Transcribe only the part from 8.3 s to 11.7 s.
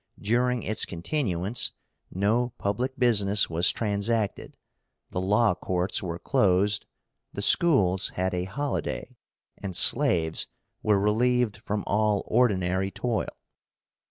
a holiday, and slaves were relieved